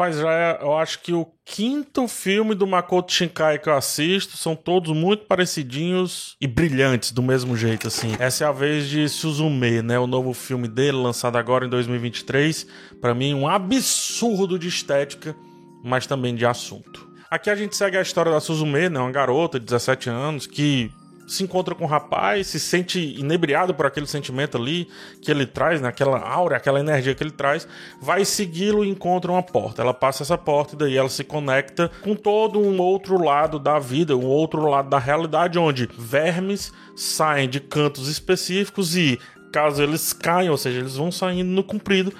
Rapaz, 0.00 0.16
já 0.16 0.32
é, 0.32 0.58
eu 0.62 0.78
acho 0.78 1.00
que 1.00 1.12
o 1.12 1.26
quinto 1.44 2.08
filme 2.08 2.54
do 2.54 2.66
Makoto 2.66 3.12
Shinkai 3.12 3.58
que 3.58 3.68
eu 3.68 3.74
assisto 3.74 4.34
são 4.34 4.56
todos 4.56 4.96
muito 4.96 5.26
parecidinhos 5.26 6.38
e 6.40 6.46
brilhantes 6.46 7.10
do 7.10 7.22
mesmo 7.22 7.54
jeito, 7.54 7.86
assim. 7.86 8.16
Essa 8.18 8.44
é 8.44 8.46
a 8.46 8.52
vez 8.52 8.88
de 8.88 9.06
Suzume, 9.10 9.82
né? 9.82 9.98
O 9.98 10.06
novo 10.06 10.32
filme 10.32 10.66
dele, 10.68 10.96
lançado 10.96 11.36
agora 11.36 11.66
em 11.66 11.68
2023. 11.68 12.66
Para 12.98 13.14
mim, 13.14 13.34
um 13.34 13.46
absurdo 13.46 14.58
de 14.58 14.68
estética, 14.68 15.36
mas 15.84 16.06
também 16.06 16.34
de 16.34 16.46
assunto. 16.46 17.06
Aqui 17.30 17.50
a 17.50 17.54
gente 17.54 17.76
segue 17.76 17.98
a 17.98 18.02
história 18.02 18.32
da 18.32 18.40
Suzume, 18.40 18.88
né? 18.88 18.98
Uma 18.98 19.12
garota 19.12 19.60
de 19.60 19.66
17 19.66 20.08
anos 20.08 20.46
que 20.46 20.90
se 21.30 21.44
encontra 21.44 21.76
com 21.76 21.84
o 21.84 21.86
rapaz, 21.86 22.48
se 22.48 22.58
sente 22.58 22.98
inebriado 23.16 23.72
por 23.72 23.86
aquele 23.86 24.06
sentimento 24.06 24.58
ali 24.58 24.88
que 25.22 25.30
ele 25.30 25.46
traz, 25.46 25.80
né? 25.80 25.88
aquela 25.88 26.18
aura, 26.18 26.56
aquela 26.56 26.80
energia 26.80 27.14
que 27.14 27.22
ele 27.22 27.30
traz, 27.30 27.68
vai 28.02 28.24
segui-lo 28.24 28.84
e 28.84 28.88
encontra 28.88 29.30
uma 29.30 29.42
porta. 29.42 29.80
Ela 29.80 29.94
passa 29.94 30.24
essa 30.24 30.36
porta 30.36 30.74
e 30.74 30.78
daí 30.78 30.96
ela 30.96 31.08
se 31.08 31.22
conecta 31.22 31.88
com 32.02 32.16
todo 32.16 32.58
um 32.58 32.80
outro 32.80 33.22
lado 33.22 33.60
da 33.60 33.78
vida, 33.78 34.16
um 34.16 34.26
outro 34.26 34.68
lado 34.68 34.90
da 34.90 34.98
realidade, 34.98 35.56
onde 35.56 35.88
vermes 35.96 36.72
saem 36.96 37.48
de 37.48 37.60
cantos 37.60 38.08
específicos 38.08 38.96
e 38.96 39.16
caso 39.52 39.80
eles 39.80 40.12
caiam, 40.12 40.50
ou 40.50 40.58
seja, 40.58 40.80
eles 40.80 40.96
vão 40.96 41.12
saindo 41.12 41.50
no 41.50 41.62
comprido, 41.62 42.12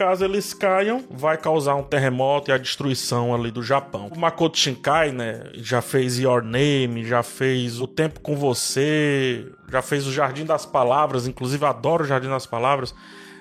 caso 0.00 0.24
eles 0.24 0.54
caiam, 0.54 1.04
vai 1.10 1.36
causar 1.36 1.74
um 1.74 1.82
terremoto 1.82 2.50
e 2.50 2.54
a 2.54 2.56
destruição 2.56 3.34
ali 3.34 3.50
do 3.50 3.62
Japão. 3.62 4.10
O 4.10 4.18
Makoto 4.18 4.58
Shinkai, 4.58 5.12
né, 5.12 5.42
já 5.56 5.82
fez 5.82 6.18
Your 6.18 6.42
Name, 6.42 7.04
já 7.04 7.22
fez 7.22 7.82
O 7.82 7.86
Tempo 7.86 8.18
com 8.20 8.34
Você, 8.34 9.46
já 9.70 9.82
fez 9.82 10.06
O 10.06 10.10
Jardim 10.12 10.46
das 10.46 10.64
Palavras, 10.64 11.26
inclusive 11.26 11.66
adoro 11.66 12.04
O 12.04 12.06
Jardim 12.06 12.30
das 12.30 12.46
Palavras, 12.46 12.94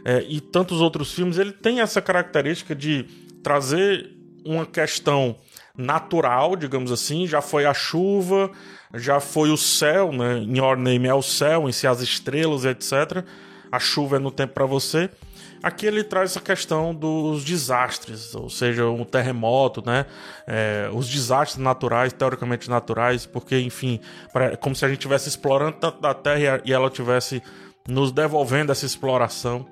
é, 0.03 0.21
e 0.27 0.41
tantos 0.41 0.81
outros 0.81 1.13
filmes. 1.13 1.37
Ele 1.37 1.53
tem 1.53 1.79
essa 1.79 2.01
característica 2.01 2.75
de 2.75 3.05
trazer 3.41 4.11
uma 4.43 4.65
questão 4.65 5.37
natural, 5.77 6.57
digamos 6.57 6.91
assim, 6.91 7.25
já 7.25 7.41
foi 7.41 7.65
a 7.65 7.73
chuva, 7.73 8.51
já 8.95 9.21
foi 9.21 9.49
o 9.49 9.55
céu, 9.55 10.11
né? 10.11 10.39
Em 10.39 10.57
Your 10.57 10.75
Name 10.75 11.07
é 11.07 11.13
o 11.13 11.21
céu, 11.21 11.69
em 11.69 11.71
si 11.71 11.87
as 11.87 12.01
estrelas, 12.01 12.65
etc. 12.65 13.23
A 13.71 13.79
chuva 13.79 14.17
é 14.17 14.19
no 14.19 14.31
tempo 14.31 14.53
para 14.53 14.65
você. 14.65 15.09
Aqui 15.61 15.85
ele 15.85 16.03
traz 16.03 16.31
essa 16.31 16.39
questão 16.39 16.95
dos 16.95 17.43
desastres, 17.43 18.33
ou 18.33 18.49
seja, 18.49 18.87
um 18.87 19.03
terremoto, 19.03 19.83
né? 19.85 20.05
É, 20.47 20.89
os 20.93 21.07
desastres 21.09 21.61
naturais, 21.61 22.13
teoricamente 22.13 22.69
naturais, 22.69 23.25
porque, 23.25 23.59
enfim, 23.59 23.99
é 24.35 24.55
como 24.55 24.73
se 24.73 24.85
a 24.85 24.87
gente 24.87 24.99
estivesse 24.99 25.27
explorando 25.27 25.77
tanto 25.77 25.99
da 25.99 26.13
Terra 26.13 26.61
e 26.63 26.71
ela 26.71 26.87
estivesse 26.87 27.43
nos 27.87 28.11
devolvendo 28.11 28.71
essa 28.71 28.85
exploração. 28.85 29.65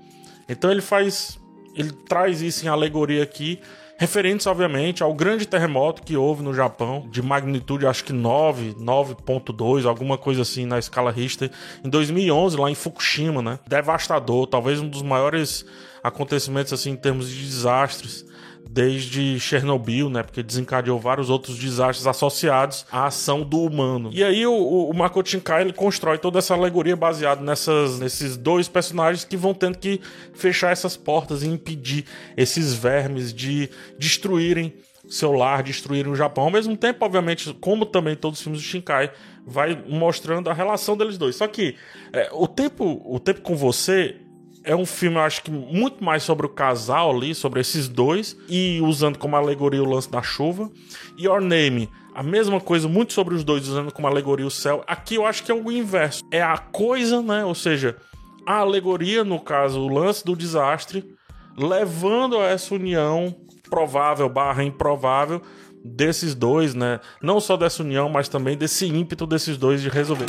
Então 0.50 0.70
ele 0.72 0.81
faz. 0.81 1.40
Ele 1.75 1.92
traz 1.92 2.42
isso 2.42 2.66
em 2.66 2.68
alegoria 2.68 3.23
aqui 3.23 3.62
referentes, 3.98 4.45
obviamente, 4.45 5.02
ao 5.02 5.14
grande 5.14 5.48
terremoto 5.48 6.03
que 6.03 6.16
houve 6.16 6.44
no 6.44 6.53
Japão, 6.53 7.08
de 7.09 7.22
magnitude 7.22 7.88
acho 7.88 8.03
que 8.03 8.14
9, 8.14 8.76
9.2, 8.76 9.86
alguma 9.86 10.17
coisa 10.17 10.44
assim 10.44 10.66
na 10.66 10.78
escala 10.78 11.12
Richter, 11.12 11.52
em 11.84 11.90
2011, 11.90 12.58
lá 12.58 12.70
em 12.70 12.75
Fukushima, 12.75 13.42
né? 13.42 13.59
Devastador, 13.68 14.48
talvez 14.48 14.80
um 14.80 14.88
dos 14.88 15.02
maiores 15.02 15.66
acontecimentos 16.03 16.72
assim 16.72 16.92
em 16.92 16.95
termos 16.95 17.30
de 17.30 17.44
desastres 17.44 18.25
desde 18.70 19.40
Chernobyl, 19.40 20.10
né? 20.10 20.23
Porque 20.23 20.44
desencadeou 20.44 21.00
vários 21.00 21.30
outros 21.30 21.58
desastres 21.58 22.08
associados 22.08 22.86
à 22.92 23.08
ação 23.08 23.44
do 23.44 23.62
humano. 23.62 24.09
E 24.14 24.24
aí 24.24 24.46
o, 24.46 24.54
o, 24.54 24.90
o 24.90 24.94
Makoto 24.94 25.30
Shinkai 25.30 25.62
ele 25.62 25.74
constrói 25.74 26.18
toda 26.18 26.40
essa 26.40 26.54
alegoria 26.54 26.96
baseada 26.96 27.42
nessas, 27.42 28.00
nesses 28.00 28.38
dois 28.38 28.68
personagens 28.68 29.24
que 29.24 29.38
vão 29.38 29.54
tendo 29.54 29.78
que 29.78 30.02
fechar 30.34 30.72
essas 30.72 30.98
portas 30.98 31.44
e 31.44 31.48
impedir 31.48 32.06
esses 32.36 32.74
vermes 32.74 33.34
de 33.34 33.70
destruírem 33.98 34.74
seu 35.09 35.31
lar, 35.31 35.64
destruírem 35.64 36.12
o 36.12 36.16
Japão. 36.16 36.46
Ao 36.46 36.52
mesmo 36.52 36.76
tempo, 36.76 37.06
obviamente, 37.06 37.54
como 37.62 37.86
também 37.86 38.16
todos 38.16 38.40
os 38.40 38.44
filmes 38.44 38.62
do 38.62 38.68
Shinkai, 38.68 39.12
vai 39.46 39.81
mostrando 39.88 40.50
a 40.50 40.54
relação 40.54 40.98
deles 40.98 41.18
dois. 41.18 41.36
Só 41.36 41.48
que 41.48 41.76
é, 42.12 42.30
o 42.34 42.47
tempo, 42.47 43.02
o 43.06 43.20
tempo 43.20 43.41
com 43.41 43.56
você 43.56 44.18
é 44.67 44.75
um 44.75 44.85
filme, 44.85 45.16
eu 45.16 45.22
acho 45.22 45.41
que 45.44 45.50
muito 45.50 46.03
mais 46.03 46.23
sobre 46.23 46.45
o 46.45 46.50
casal 46.50 47.16
ali, 47.16 47.33
sobre 47.33 47.61
esses 47.61 47.88
dois, 47.88 48.38
e 48.50 48.81
usando 48.81 49.17
como 49.17 49.38
alegoria 49.38 49.81
o 49.81 49.89
lance 49.89 50.11
da 50.11 50.22
chuva. 50.22 50.69
E 51.17 51.23
Your 51.23 51.39
Name, 51.39 51.89
a 52.13 52.22
mesma 52.22 52.59
coisa, 52.59 52.85
muito 52.85 53.13
sobre 53.13 53.33
os 53.33 53.45
dois, 53.45 53.66
usando 53.66 53.94
como 53.94 54.07
alegoria 54.07 54.45
o 54.45 54.51
céu. 54.51 54.83
Aqui 54.85 55.16
eu 55.16 55.25
acho 55.25 55.44
que 55.44 55.51
é 55.51 55.55
o 55.55 55.72
inverso. 55.72 56.22
É 56.29 56.41
a 56.41 56.57
coisa, 56.57 57.22
né? 57.22 57.45
Ou 57.45 57.55
seja, 57.55 57.95
a 58.45 58.57
alegoria, 58.57 59.23
no 59.23 59.39
caso, 59.39 59.79
o 59.79 59.88
lance 59.88 60.25
do 60.25 60.35
desastre, 60.35 61.16
levando 61.57 62.38
a 62.38 62.47
essa 62.47 62.75
união 62.75 63.34
provável 63.69 64.28
barra 64.28 64.66
improvável 64.66 65.41
desses 65.81 66.35
dois, 66.35 66.75
né? 66.75 66.99
Não 67.22 67.39
só 67.39 67.55
dessa 67.55 67.81
união, 67.84 68.09
mas 68.09 68.28
também 68.28 68.57
desse 68.57 68.85
ímpeto 68.85 69.25
desses 69.25 69.57
dois 69.57 69.81
de 69.81 69.88
resolver. 69.88 70.28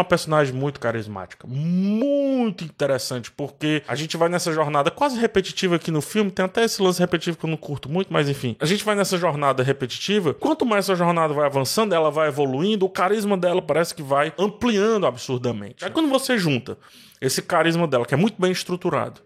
Uma 0.00 0.04
personagem 0.04 0.54
muito 0.54 0.80
carismática, 0.80 1.46
muito 1.46 2.64
interessante, 2.64 3.30
porque 3.30 3.82
a 3.86 3.94
gente 3.94 4.16
vai 4.16 4.28
nessa 4.28 4.52
jornada 4.52 4.90
quase 4.90 5.18
repetitiva 5.18 5.76
aqui 5.76 5.90
no 5.90 6.00
filme, 6.00 6.30
tem 6.30 6.44
até 6.44 6.64
esse 6.64 6.82
lance 6.82 6.98
repetitivo 6.98 7.36
que 7.36 7.44
eu 7.44 7.50
não 7.50 7.56
curto 7.56 7.88
muito, 7.88 8.12
mas 8.12 8.28
enfim. 8.28 8.56
A 8.58 8.66
gente 8.66 8.84
vai 8.84 8.94
nessa 8.94 9.16
jornada 9.16 9.62
repetitiva, 9.62 10.34
quanto 10.34 10.64
mais 10.66 10.86
essa 10.86 10.96
jornada 10.96 11.32
vai 11.34 11.46
avançando, 11.46 11.94
ela 11.94 12.10
vai 12.10 12.28
evoluindo, 12.28 12.86
o 12.86 12.90
carisma 12.90 13.36
dela 13.36 13.62
parece 13.62 13.94
que 13.94 14.02
vai 14.02 14.32
ampliando 14.38 15.06
absurdamente. 15.06 15.84
Aí 15.84 15.90
quando 15.90 16.08
você 16.08 16.38
junta 16.38 16.78
esse 17.20 17.42
carisma 17.42 17.86
dela, 17.86 18.06
que 18.06 18.14
é 18.14 18.16
muito 18.16 18.40
bem 18.40 18.50
estruturado, 18.50 19.20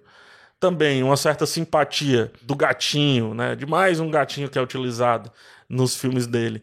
também 0.59 1.03
uma 1.03 1.17
certa 1.17 1.47
simpatia 1.47 2.33
do 2.43 2.55
gatinho, 2.57 3.35
né? 3.35 3.55
De 3.55 3.67
mais 3.67 4.01
um 4.01 4.11
gatinho 4.11 4.49
que 4.49 4.59
é 4.59 4.63
utilizado 4.63 5.31
nos 5.69 5.95
filmes 5.97 6.27
dele 6.27 6.63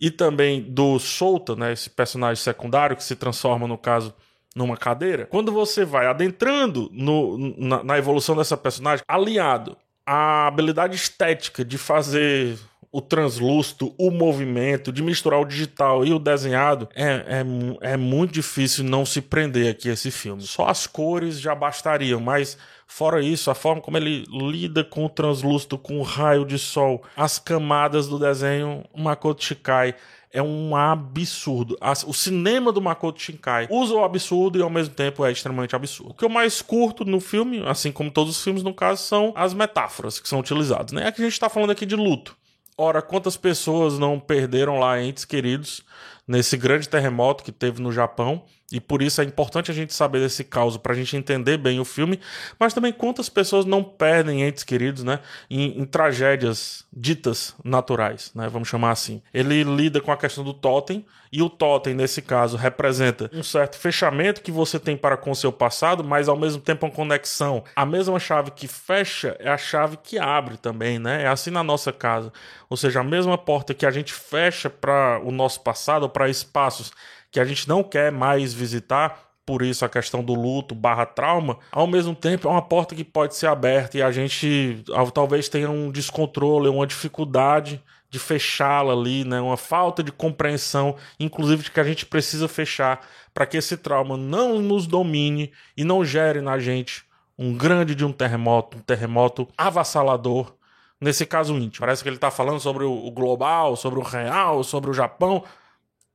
e 0.00 0.10
também 0.10 0.62
do 0.62 0.98
Solta, 0.98 1.54
né, 1.54 1.72
esse 1.72 1.90
personagem 1.90 2.42
secundário 2.42 2.96
que 2.96 3.04
se 3.04 3.14
transforma, 3.14 3.68
no 3.68 3.76
caso, 3.76 4.14
numa 4.56 4.76
cadeira. 4.76 5.26
Quando 5.26 5.52
você 5.52 5.84
vai 5.84 6.06
adentrando 6.06 6.88
no, 6.92 7.36
na, 7.58 7.84
na 7.84 7.98
evolução 7.98 8.34
dessa 8.34 8.56
personagem, 8.56 9.04
aliado 9.06 9.76
à 10.06 10.46
habilidade 10.46 10.96
estética 10.96 11.64
de 11.64 11.76
fazer 11.76 12.58
o 12.92 13.00
translúcido, 13.00 13.94
o 13.96 14.10
movimento, 14.10 14.92
de 14.92 15.02
misturar 15.02 15.40
o 15.40 15.44
digital 15.44 16.04
e 16.04 16.12
o 16.12 16.18
desenhado, 16.18 16.88
é, 16.94 17.42
é, 17.82 17.92
é 17.92 17.96
muito 17.96 18.32
difícil 18.32 18.84
não 18.84 19.06
se 19.06 19.20
prender 19.20 19.70
aqui 19.70 19.88
esse 19.88 20.10
filme. 20.10 20.42
Só 20.42 20.66
as 20.66 20.86
cores 20.86 21.40
já 21.40 21.54
bastariam, 21.54 22.20
mas 22.20 22.56
Fora 22.92 23.22
isso, 23.22 23.52
a 23.52 23.54
forma 23.54 23.80
como 23.80 23.96
ele 23.96 24.24
lida 24.28 24.82
com 24.82 25.06
o 25.06 25.08
translúcido, 25.08 25.78
com 25.78 26.00
o 26.00 26.02
raio 26.02 26.44
de 26.44 26.58
sol, 26.58 27.04
as 27.16 27.38
camadas 27.38 28.08
do 28.08 28.18
desenho, 28.18 28.84
Makoto 28.92 29.44
Shikai 29.44 29.94
é 30.32 30.42
um 30.42 30.76
absurdo. 30.76 31.76
O 32.06 32.12
cinema 32.12 32.72
do 32.72 32.80
Makoto 32.80 33.20
Shinkai 33.20 33.66
usa 33.70 33.94
o 33.94 34.04
absurdo 34.04 34.58
e 34.58 34.62
ao 34.62 34.70
mesmo 34.70 34.94
tempo 34.94 35.24
é 35.24 35.32
extremamente 35.32 35.74
absurdo. 35.74 36.10
O 36.10 36.14
que 36.14 36.24
eu 36.24 36.28
mais 36.28 36.62
curto 36.62 37.04
no 37.04 37.20
filme, 37.20 37.62
assim 37.66 37.90
como 37.90 38.10
todos 38.10 38.36
os 38.36 38.42
filmes 38.42 38.62
no 38.62 38.72
caso, 38.72 39.02
são 39.02 39.32
as 39.36 39.52
metáforas 39.52 40.20
que 40.20 40.28
são 40.28 40.38
utilizadas. 40.38 40.92
Né? 40.92 41.06
É 41.06 41.12
que 41.12 41.20
a 41.20 41.24
gente 41.24 41.32
está 41.32 41.48
falando 41.48 41.70
aqui 41.70 41.84
de 41.84 41.96
luto. 41.96 42.36
Ora, 42.82 43.02
quantas 43.02 43.36
pessoas 43.36 43.98
não 43.98 44.18
perderam 44.18 44.78
lá 44.78 44.98
entes 45.02 45.26
queridos 45.26 45.82
nesse 46.26 46.56
grande 46.56 46.88
terremoto 46.88 47.44
que 47.44 47.52
teve 47.52 47.78
no 47.78 47.92
Japão? 47.92 48.42
E 48.72 48.80
por 48.80 49.02
isso 49.02 49.20
é 49.20 49.24
importante 49.24 49.70
a 49.70 49.74
gente 49.74 49.92
saber 49.92 50.20
desse 50.20 50.44
caos 50.44 50.76
para 50.76 50.92
a 50.92 50.96
gente 50.96 51.16
entender 51.16 51.56
bem 51.56 51.80
o 51.80 51.84
filme, 51.84 52.20
mas 52.58 52.72
também 52.72 52.92
quantas 52.92 53.28
pessoas 53.28 53.64
não 53.64 53.82
perdem 53.82 54.42
entes 54.42 54.62
queridos, 54.62 55.02
né, 55.02 55.18
em, 55.48 55.80
em, 55.80 55.84
tragédias 55.84 56.84
ditas 56.92 57.54
naturais, 57.64 58.30
né, 58.34 58.48
vamos 58.48 58.68
chamar 58.68 58.92
assim. 58.92 59.22
Ele 59.34 59.64
lida 59.64 60.00
com 60.00 60.12
a 60.12 60.16
questão 60.16 60.44
do 60.44 60.54
totem 60.54 61.04
e 61.32 61.42
o 61.42 61.48
totem 61.48 61.94
nesse 61.94 62.20
caso 62.20 62.56
representa 62.56 63.30
um 63.32 63.42
certo 63.42 63.76
fechamento 63.76 64.42
que 64.42 64.50
você 64.50 64.78
tem 64.78 64.96
para 64.96 65.16
com 65.16 65.30
o 65.30 65.36
seu 65.36 65.52
passado, 65.52 66.02
mas 66.02 66.28
ao 66.28 66.36
mesmo 66.36 66.60
tempo 66.60 66.86
uma 66.86 66.92
conexão. 66.92 67.62
A 67.76 67.86
mesma 67.86 68.18
chave 68.18 68.50
que 68.50 68.66
fecha 68.66 69.36
é 69.38 69.48
a 69.48 69.58
chave 69.58 69.96
que 69.96 70.18
abre 70.18 70.56
também, 70.56 70.98
né? 70.98 71.22
É 71.22 71.28
assim 71.28 71.50
na 71.50 71.62
nossa 71.62 71.92
casa. 71.92 72.32
Ou 72.68 72.76
seja, 72.76 73.00
a 73.00 73.04
mesma 73.04 73.38
porta 73.38 73.72
que 73.72 73.86
a 73.86 73.90
gente 73.92 74.12
fecha 74.12 74.68
para 74.68 75.20
o 75.24 75.30
nosso 75.30 75.60
passado, 75.60 76.08
para 76.08 76.28
espaços 76.28 76.92
que 77.30 77.40
a 77.40 77.44
gente 77.44 77.68
não 77.68 77.82
quer 77.82 78.10
mais 78.10 78.52
visitar, 78.52 79.30
por 79.46 79.62
isso 79.62 79.84
a 79.84 79.88
questão 79.88 80.22
do 80.22 80.34
luto 80.34 80.74
barra 80.74 81.06
trauma, 81.06 81.58
ao 81.72 81.86
mesmo 81.86 82.14
tempo 82.14 82.46
é 82.46 82.50
uma 82.50 82.62
porta 82.62 82.94
que 82.94 83.04
pode 83.04 83.34
ser 83.34 83.46
aberta 83.46 83.98
e 83.98 84.02
a 84.02 84.10
gente 84.10 84.84
talvez 85.12 85.48
tenha 85.48 85.70
um 85.70 85.90
descontrole, 85.90 86.68
uma 86.68 86.86
dificuldade 86.86 87.82
de 88.08 88.18
fechá-la 88.18 88.92
ali, 88.92 89.24
né? 89.24 89.40
Uma 89.40 89.56
falta 89.56 90.02
de 90.02 90.10
compreensão, 90.10 90.96
inclusive 91.18 91.62
de 91.62 91.70
que 91.70 91.78
a 91.80 91.84
gente 91.84 92.04
precisa 92.04 92.48
fechar 92.48 93.00
para 93.32 93.46
que 93.46 93.56
esse 93.56 93.76
trauma 93.76 94.16
não 94.16 94.58
nos 94.58 94.86
domine 94.86 95.52
e 95.76 95.84
não 95.84 96.04
gere 96.04 96.40
na 96.40 96.58
gente 96.58 97.04
um 97.38 97.56
grande 97.56 97.94
de 97.94 98.04
um 98.04 98.12
terremoto, 98.12 98.78
um 98.78 98.80
terremoto 98.80 99.48
avassalador. 99.56 100.54
Nesse 101.00 101.24
caso 101.24 101.56
íntimo. 101.56 101.80
Parece 101.80 102.02
que 102.02 102.10
ele 102.10 102.16
está 102.16 102.30
falando 102.30 102.60
sobre 102.60 102.84
o 102.84 103.10
global, 103.10 103.74
sobre 103.74 103.98
o 103.98 104.02
real, 104.02 104.62
sobre 104.62 104.90
o 104.90 104.92
Japão, 104.92 105.42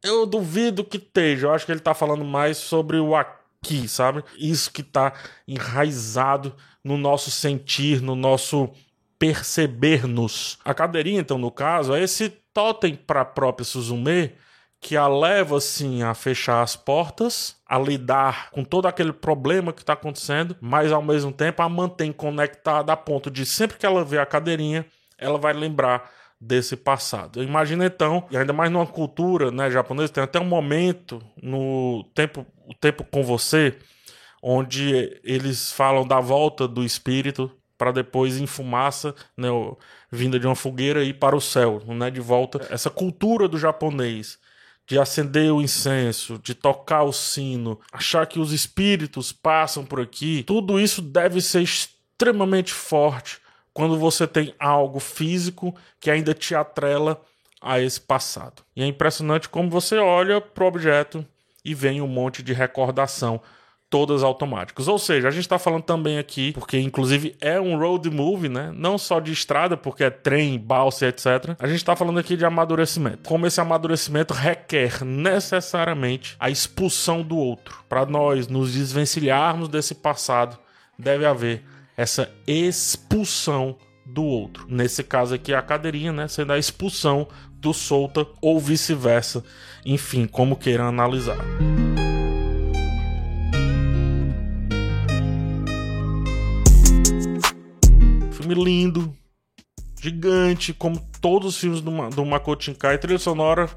eu 0.04 0.26
duvido 0.26 0.84
que 0.84 0.98
esteja. 0.98 1.48
Eu 1.48 1.54
acho 1.54 1.66
que 1.66 1.72
ele 1.72 1.80
tá 1.80 1.94
falando 1.94 2.24
mais 2.24 2.58
sobre 2.58 2.98
o 2.98 3.16
aqui 3.16 3.36
sabe? 3.88 4.24
Isso 4.38 4.72
que 4.72 4.84
tá 4.84 5.14
enraizado 5.48 6.56
no 6.84 6.98
nosso 6.98 7.32
sentir, 7.32 8.02
no 8.02 8.16
nosso 8.16 8.70
perceber-nos. 9.18 10.60
A 10.64 10.74
cadeirinha, 10.74 11.22
então, 11.22 11.38
no 11.38 11.50
caso, 11.50 11.94
é 11.94 12.04
esse 12.04 12.30
totem 12.54 12.96
para 12.96 13.22
a 13.22 13.26
própria 13.26 13.66
Suzume 13.66 14.34
que 14.80 14.96
a 14.96 15.08
leva 15.08 15.58
assim 15.58 16.04
a 16.04 16.14
fechar 16.14 16.62
as 16.62 16.76
portas, 16.76 17.56
a 17.66 17.80
lidar 17.80 18.52
com 18.52 18.64
todo 18.64 18.88
aquele 18.88 19.12
problema 19.12 19.74
que 19.74 19.82
está 19.82 19.94
acontecendo, 19.94 20.56
mas 20.62 20.92
ao 20.92 21.02
mesmo 21.02 21.32
tempo 21.32 21.64
a 21.64 21.70
mantém 21.70 22.12
conectada 22.12 22.94
a 22.94 22.98
ponto 22.98 23.32
de 23.32 23.48
sempre 23.48 23.80
que 23.80 23.86
ela 23.86 24.06
vê 24.06 24.20
a 24.20 24.26
cadeirinha, 24.28 24.86
ela 25.18 25.40
vai 25.40 25.54
lembrar 25.54 26.12
desse 26.40 26.76
passado. 26.76 27.42
Imagina 27.42 27.86
então, 27.86 28.28
e 28.30 28.38
ainda 28.38 28.54
mais 28.54 28.72
numa 28.72 28.86
cultura 28.86 29.52
né, 29.52 29.70
japonesa, 29.70 30.14
tem 30.14 30.24
até 30.24 30.40
um 30.40 30.46
momento 30.46 31.22
no 31.42 32.04
tempo, 32.14 32.46
o 32.68 32.74
tempo 32.74 33.04
com 33.04 33.24
você, 33.24 33.78
onde 34.42 35.20
eles 35.24 35.72
falam 35.72 36.06
da 36.06 36.20
volta 36.20 36.68
do 36.68 36.84
espírito 36.84 37.52
para 37.78 37.92
depois 37.92 38.38
em 38.38 38.46
fumaça, 38.46 39.14
né, 39.36 39.48
vinda 40.12 40.40
de 40.40 40.46
uma 40.46 40.56
fogueira 40.56 41.04
e 41.04 41.14
para 41.14 41.36
o 41.36 41.42
céu, 41.42 41.82
né, 41.88 42.10
de 42.10 42.22
volta. 42.22 42.66
Essa 42.70 42.90
cultura 42.90 43.48
do 43.48 43.58
japonês 43.58 44.38
de 44.88 45.00
acender 45.00 45.52
o 45.52 45.62
incenso, 45.62 46.40
de 46.44 46.54
tocar 46.54 47.04
o 47.04 47.12
sino, 47.12 47.80
achar 47.92 48.28
que 48.28 48.40
os 48.40 48.52
espíritos 48.52 49.32
passam 49.32 49.84
por 49.84 50.00
aqui, 50.00 50.44
tudo 50.44 50.80
isso 50.80 51.02
deve 51.02 51.42
ser 51.42 51.64
extremamente 51.64 52.72
forte 52.72 53.40
quando 53.76 54.00
você 54.00 54.26
tem 54.26 54.56
algo 54.58 55.02
físico 55.02 55.76
que 56.00 56.10
ainda 56.10 56.34
te 56.34 56.56
atrela 56.56 57.22
a 57.62 57.82
esse 57.82 58.00
passado. 58.00 58.64
E 58.74 58.82
é 58.82 58.86
impressionante 58.86 59.50
como 59.50 59.70
você 59.70 59.98
olha 59.98 60.40
para 60.40 60.64
o 60.64 60.68
objeto 60.68 61.26
e 61.64 61.76
vem 61.76 62.02
um 62.02 62.08
monte 62.08 62.42
de 62.42 62.54
recordação 62.54 63.42
todas 63.90 64.24
automáticas. 64.24 64.88
Ou 64.88 64.98
seja, 64.98 65.28
a 65.28 65.32
gente 65.32 65.44
está 65.44 65.60
falando 65.60 65.84
também 65.84 66.18
aqui, 66.18 66.54
porque 66.54 66.80
inclusive 66.80 67.36
é 67.42 67.60
um 67.60 67.78
road 67.78 68.10
movie, 68.10 68.48
né? 68.48 68.72
Não 68.74 68.98
só 68.98 69.20
de 69.20 69.34
estrada, 69.34 69.76
porque 69.76 70.06
é 70.06 70.10
trem, 70.10 70.58
balsa, 70.58 71.08
etc. 71.08 71.56
A 71.60 71.68
gente 71.68 71.78
está 71.78 71.98
falando 71.98 72.20
aqui 72.20 72.38
de 72.38 72.46
amadurecimento. 72.46 73.28
Como 73.28 73.46
esse 73.46 73.60
amadurecimento 73.60 74.34
requer 74.34 75.04
necessariamente 75.04 76.38
a 76.40 76.50
expulsão 76.50 77.22
do 77.22 77.38
outro. 77.38 77.84
Para 77.90 78.06
nós 78.06 78.48
nos 78.48 78.72
desvencilharmos 78.72 79.68
desse 79.68 79.96
passado, 79.96 80.58
deve 80.98 81.26
haver 81.26 81.75
essa 81.96 82.34
expulsão 82.48 83.78
do 84.06 84.24
outro. 84.24 84.68
Nesse 84.70 85.04
caso 85.04 85.34
aqui, 85.34 85.54
a 85.54 85.62
cadeirinha, 85.62 86.12
né? 86.12 86.28
Sendo 86.28 86.54
a 86.54 86.60
expulsão 86.60 87.28
do 87.54 87.74
solta 87.74 88.28
ou 88.42 88.60
vice-versa. 88.60 89.44
Enfim, 89.86 90.28
como 90.28 90.56
queiram 90.56 90.88
analisar. 90.88 91.38
Filme 98.32 98.54
lindo, 98.64 99.16
gigante, 100.00 100.74
como 100.74 101.00
todos 101.20 101.56
os 101.56 101.58
filmes 101.60 101.82
do, 101.82 102.10
do 102.10 102.26
Makoto 102.26 102.66
Shinkai, 102.66 102.98
trilha 102.98 103.18
sonora 103.18 103.70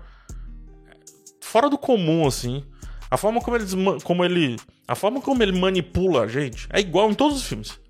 fora 1.48 1.70
do 1.70 1.78
comum, 1.78 2.26
assim. 2.26 2.62
A 3.10 3.16
forma 3.16 3.40
como, 3.40 3.56
eles, 3.56 3.72
como 4.04 4.24
ele. 4.24 4.56
A 4.86 4.94
forma 4.94 5.20
como 5.20 5.42
ele 5.42 5.58
manipula 5.58 6.22
a 6.22 6.28
gente 6.28 6.68
é 6.70 6.78
igual 6.78 7.10
em 7.10 7.14
todos 7.14 7.38
os 7.38 7.44
filmes. 7.44 7.80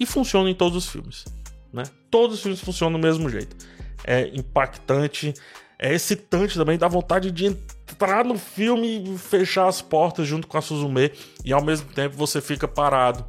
E 0.00 0.06
funciona 0.06 0.50
em 0.50 0.54
todos 0.54 0.76
os 0.76 0.88
filmes. 0.90 1.24
Né? 1.72 1.84
Todos 2.10 2.36
os 2.36 2.42
filmes 2.42 2.60
funcionam 2.60 2.98
do 2.98 3.06
mesmo 3.06 3.28
jeito. 3.28 3.54
É 4.02 4.28
impactante, 4.34 5.34
é 5.78 5.94
excitante 5.94 6.56
também, 6.56 6.78
dá 6.78 6.88
vontade 6.88 7.30
de 7.30 7.46
entrar 7.46 8.24
no 8.24 8.38
filme 8.38 9.14
e 9.14 9.18
fechar 9.18 9.68
as 9.68 9.82
portas 9.82 10.26
junto 10.26 10.48
com 10.48 10.56
a 10.56 10.62
Suzume. 10.62 11.12
E 11.44 11.52
ao 11.52 11.62
mesmo 11.62 11.92
tempo 11.92 12.16
você 12.16 12.40
fica 12.40 12.66
parado 12.66 13.24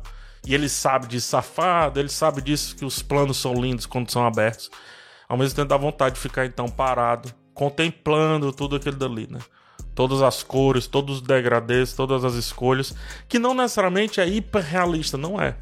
e 0.46 0.56
ele 0.56 0.68
sabe 0.68 1.08
disso, 1.08 1.30
safado, 1.30 2.00
ele 2.00 2.10
sabe 2.10 2.42
disso, 2.42 2.76
que 2.76 2.84
os 2.84 3.02
planos 3.02 3.38
são 3.38 3.54
lindos 3.54 3.86
quando 3.86 4.10
são 4.10 4.26
abertos. 4.26 4.72
Ao 5.30 5.38
mesmo 5.38 5.56
tempo 5.56 5.68
dá 5.68 5.78
vontade 5.78 6.16
de 6.16 6.22
ficar 6.22 6.46
então 6.46 6.68
parado, 6.68 7.32
contemplando 7.54 8.52
tudo 8.52 8.76
aquilo 8.76 8.96
dali, 8.96 9.28
né? 9.30 9.40
Todas 9.94 10.22
as 10.22 10.42
cores, 10.42 10.88
todos 10.88 11.18
os 11.18 11.22
degradês, 11.22 11.94
todas 11.94 12.26
as 12.26 12.34
escolhas, 12.34 12.96
que 13.30 13.38
não 13.38 13.54
necessariamente 13.54 14.20
é 14.20 14.28
hiperrealista, 14.28 15.18
não 15.18 15.40
é. 15.40 15.56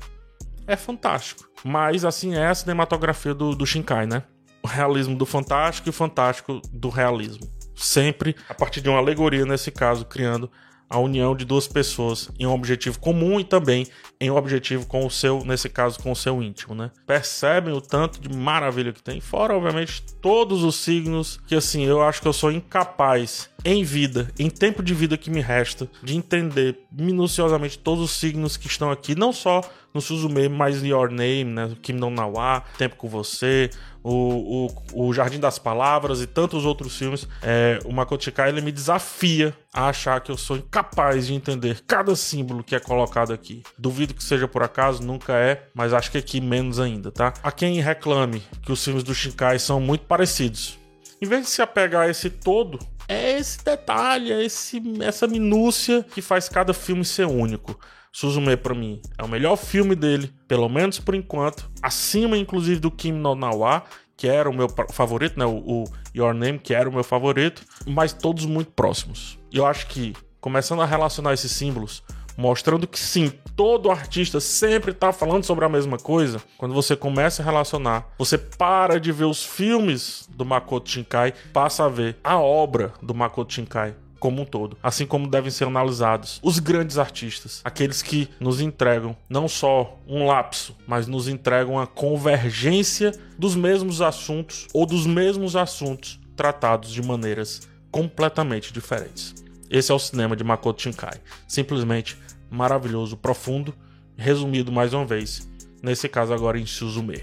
É 0.70 0.76
fantástico. 0.76 1.50
Mas 1.64 2.06
assim 2.06 2.36
é 2.36 2.46
a 2.46 2.54
cinematografia 2.54 3.34
do, 3.34 3.56
do 3.56 3.66
Shinkai, 3.66 4.06
né? 4.06 4.22
O 4.64 4.68
realismo 4.68 5.18
do 5.18 5.26
fantástico 5.26 5.90
e 5.90 5.92
o 5.92 5.94
fantástico 5.94 6.62
do 6.72 6.90
realismo. 6.90 7.50
Sempre 7.76 8.36
a 8.48 8.54
partir 8.54 8.80
de 8.80 8.88
uma 8.88 9.00
alegoria, 9.00 9.46
nesse 9.48 9.72
caso, 9.72 10.06
criando 10.06 10.52
a 10.90 10.98
união 10.98 11.36
de 11.36 11.46
duas 11.46 11.68
pessoas 11.68 12.30
em 12.40 12.48
um 12.48 12.54
objetivo 12.54 13.00
comum 13.00 13.40
e 13.40 13.44
também 13.44 13.86
em 14.20 14.32
um 14.32 14.36
objetivo 14.36 14.86
com 14.86 15.06
o 15.06 15.12
seu, 15.12 15.46
nesse 15.46 15.70
caso, 15.70 16.00
com 16.00 16.12
o 16.12 16.16
seu 16.16 16.42
íntimo, 16.42 16.74
né? 16.74 16.92
Percebem 17.06 17.74
o 17.74 17.80
tanto 17.80 18.20
de 18.20 18.36
maravilha 18.36 18.92
que 18.92 19.02
tem, 19.02 19.22
fora, 19.22 19.56
obviamente, 19.56 20.04
todos 20.22 20.64
os 20.64 20.76
signos 20.76 21.40
que, 21.48 21.56
assim, 21.56 21.86
eu 21.86 22.02
acho 22.02 22.22
que 22.22 22.28
eu 22.28 22.34
sou 22.34 22.52
incapaz 22.52 23.50
em 23.64 23.84
vida, 23.84 24.30
em 24.40 24.50
tempo 24.50 24.82
de 24.82 24.94
vida 24.94 25.18
que 25.18 25.30
me 25.30 25.42
resta, 25.42 25.90
de 26.04 26.18
entender 26.18 26.80
minuciosamente 26.92 27.78
todos 27.78 28.04
os 28.04 28.12
signos 28.12 28.58
que 28.58 28.68
estão 28.68 28.90
aqui, 28.92 29.16
não 29.16 29.32
só 29.32 29.62
no 29.94 30.02
Suzume, 30.02 30.48
mas 30.50 30.84
Your 30.84 31.10
Name, 31.10 31.46
né? 31.46 31.72
Kim 31.82 31.94
no 31.94 32.10
Nawa, 32.10 32.64
Tempo 32.78 32.96
com 32.96 33.08
Você, 33.08 33.70
o, 34.10 34.68
o, 34.94 35.08
o 35.08 35.14
Jardim 35.14 35.40
das 35.40 35.60
Palavras 35.60 36.22
e 36.22 36.28
tantos 36.28 36.66
outros 36.66 36.98
filmes. 36.98 37.28
É, 37.42 37.80
o 37.86 37.92
Makoto 37.92 38.30
ele 38.48 38.62
me 38.62 38.72
desafia 38.72 39.56
a 39.74 39.90
achar 39.90 40.20
que 40.22 40.32
eu 40.32 40.38
sou 40.38 40.58
incapaz 40.58 41.28
de 41.28 41.34
entender 41.34 41.84
cada 41.86 42.16
símbolo 42.16 42.64
que 42.64 42.76
é 42.76 42.80
colocado 42.80 43.32
aqui. 43.32 43.64
Duvido 43.78 44.14
que 44.14 44.24
seja 44.24 44.48
por 44.48 44.64
acaso, 44.64 45.04
nunca 45.04 45.34
é, 45.34 45.68
mas 45.74 45.94
acho 45.94 46.12
que 46.12 46.18
aqui 46.18 46.42
menos 46.42 46.80
ainda, 46.80 47.12
tá? 47.12 47.34
A 47.44 47.52
quem 47.52 47.80
reclame 47.80 48.42
que 48.64 48.72
os 48.72 48.84
filmes 48.84 49.04
do 49.04 49.14
Shinkai 49.14 49.60
são 49.60 49.80
muito 49.80 50.06
parecidos, 50.06 50.80
em 51.22 51.28
vez 51.28 51.44
de 51.44 51.50
se 51.50 51.62
apegar 51.62 52.08
a 52.08 52.10
esse 52.10 52.30
todo, 52.30 52.80
é 53.08 53.38
esse 53.38 53.64
detalhe, 53.64 54.32
é 54.32 54.44
esse, 54.44 54.82
essa 55.02 55.28
minúcia 55.28 56.04
que 56.04 56.22
faz 56.22 56.48
cada 56.48 56.74
filme 56.74 57.04
ser 57.04 57.26
único. 57.26 57.78
Suzume, 58.12 58.58
para 58.58 58.74
mim, 58.74 59.02
é 59.18 59.24
o 59.24 59.28
melhor 59.28 59.56
filme 59.56 59.96
dele, 59.96 60.34
pelo 60.48 60.68
menos 60.68 61.00
por 61.00 61.16
enquanto, 61.16 61.70
acima 61.82 62.38
inclusive 62.38 62.80
do 62.80 62.92
Kim 62.92 63.12
no 63.12 63.36
Nawa, 63.36 63.84
que 64.18 64.28
era 64.28 64.50
o 64.50 64.54
meu 64.54 64.68
favorito, 64.92 65.40
né? 65.40 65.46
O, 65.46 65.58
o 65.58 65.84
Your 66.14 66.34
Name, 66.34 66.60
que 66.60 66.74
era 66.74 66.90
o 66.90 66.94
meu 66.94 67.04
favorito, 67.04 67.64
mas 67.88 68.12
todos 68.12 68.46
muito 68.46 68.72
próximos. 68.72 69.40
E 69.52 69.58
eu 69.58 69.66
acho 69.66 69.88
que, 69.88 70.14
começando 70.42 70.82
a 70.82 70.86
relacionar 70.86 71.34
esses 71.34 71.52
símbolos, 71.52 72.04
mostrando 72.36 72.88
que 72.88 73.00
sim, 73.00 73.32
todo 73.56 73.92
artista 73.92 74.40
sempre 74.40 74.92
está 74.92 75.14
falando 75.14 75.44
sobre 75.44 75.66
a 75.66 75.70
mesma 75.70 75.98
coisa. 75.98 76.42
Quando 76.58 76.74
você 76.74 76.96
começa 76.96 77.42
a 77.42 77.46
relacionar, 77.46 78.10
você 78.18 78.38
para 78.38 79.00
de 79.00 79.12
ver 79.12 79.26
os 79.26 79.44
filmes 79.44 80.28
do 80.36 80.46
Makoto 80.46 80.90
Shinkai, 80.90 81.34
passa 81.54 81.86
a 81.86 81.90
ver 81.90 82.18
a 82.24 82.40
obra 82.40 82.94
do 83.02 83.14
Makoto 83.14 83.54
Shinkai 83.54 83.96
como 84.20 84.42
um 84.42 84.46
todo, 84.46 84.78
assim 84.84 85.06
como 85.06 85.28
devem 85.28 85.50
ser 85.50 85.66
analisados 85.66 86.40
os 86.44 86.60
grandes 86.60 86.98
artistas, 86.98 87.62
aqueles 87.64 88.02
que 88.02 88.30
nos 88.40 88.62
entregam 88.62 89.16
não 89.30 89.48
só 89.48 89.98
um 90.08 90.26
lapso, 90.26 90.76
mas 90.88 91.08
nos 91.08 91.28
entregam 91.28 91.80
a 91.80 91.88
convergência 91.88 93.12
dos 93.38 93.56
mesmos 93.56 94.02
assuntos 94.02 94.68
ou 94.74 94.86
dos 94.86 95.06
mesmos 95.08 95.56
assuntos 95.56 96.20
tratados 96.36 96.92
de 96.92 97.02
maneiras 97.02 97.68
completamente 97.92 98.72
diferentes. 98.72 99.36
Esse 99.70 99.92
é 99.92 99.96
o 99.96 100.00
cinema 100.00 100.36
de 100.36 100.44
Makoto 100.44 100.82
Shinkai, 100.82 101.20
simplesmente 101.48 102.18
maravilhoso, 102.50 103.16
profundo, 103.18 103.74
resumido 104.18 104.72
mais 104.72 104.94
uma 104.94 105.06
vez, 105.06 105.48
nesse 105.82 106.10
caso 106.10 106.34
agora 106.34 106.60
em 106.60 106.66
Suzume. 106.66 107.22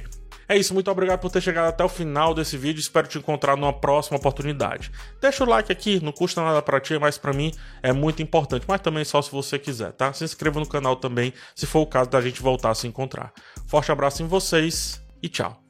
É 0.48 0.56
isso, 0.56 0.72
muito 0.72 0.90
obrigado 0.90 1.20
por 1.20 1.30
ter 1.30 1.40
chegado 1.40 1.68
até 1.68 1.84
o 1.84 1.88
final 1.88 2.32
desse 2.32 2.56
vídeo. 2.56 2.80
Espero 2.80 3.08
te 3.08 3.18
encontrar 3.18 3.56
numa 3.56 3.72
próxima 3.72 4.16
oportunidade. 4.16 4.92
Deixa 5.20 5.42
o 5.42 5.48
like 5.48 5.72
aqui, 5.72 6.02
não 6.02 6.12
custa 6.12 6.42
nada 6.42 6.62
para 6.62 6.80
ti, 6.80 6.98
mas 6.98 7.18
para 7.18 7.32
mim 7.32 7.52
é 7.82 7.92
muito 7.92 8.22
importante. 8.22 8.64
Mas 8.68 8.80
também 8.80 9.04
só 9.04 9.20
se 9.20 9.30
você 9.30 9.58
quiser, 9.58 9.92
tá? 9.92 10.12
Se 10.12 10.24
inscreva 10.24 10.60
no 10.60 10.68
canal 10.68 10.96
também, 10.96 11.32
se 11.54 11.66
for 11.66 11.80
o 11.80 11.86
caso 11.86 12.10
da 12.10 12.20
gente 12.20 12.40
voltar 12.40 12.70
a 12.70 12.74
se 12.74 12.86
encontrar. 12.86 13.32
Forte 13.66 13.90
abraço 13.90 14.22
em 14.22 14.26
vocês 14.26 15.02
e 15.22 15.28
tchau. 15.28 15.65